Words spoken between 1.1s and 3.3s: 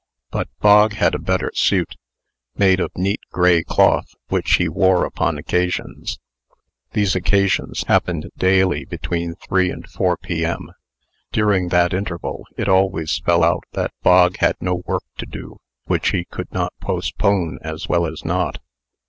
a better suit, made of neat